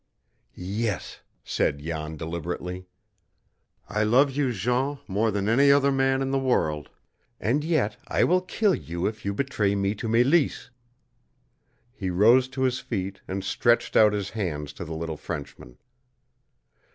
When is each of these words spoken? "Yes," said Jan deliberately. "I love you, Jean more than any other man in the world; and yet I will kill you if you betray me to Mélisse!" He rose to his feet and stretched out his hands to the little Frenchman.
"Yes," 0.55 1.19
said 1.43 1.77
Jan 1.77 2.17
deliberately. 2.17 2.87
"I 3.87 4.01
love 4.01 4.31
you, 4.31 4.51
Jean 4.51 4.97
more 5.07 5.29
than 5.29 5.47
any 5.47 5.71
other 5.71 5.91
man 5.91 6.23
in 6.23 6.31
the 6.31 6.39
world; 6.39 6.89
and 7.39 7.63
yet 7.63 7.97
I 8.07 8.23
will 8.23 8.41
kill 8.41 8.73
you 8.73 9.05
if 9.05 9.25
you 9.25 9.31
betray 9.35 9.75
me 9.75 9.93
to 9.93 10.07
Mélisse!" 10.07 10.71
He 11.93 12.09
rose 12.09 12.47
to 12.47 12.63
his 12.63 12.79
feet 12.79 13.21
and 13.27 13.43
stretched 13.43 13.95
out 13.95 14.13
his 14.13 14.31
hands 14.31 14.73
to 14.73 14.85
the 14.85 14.95
little 14.95 15.17
Frenchman. 15.17 15.77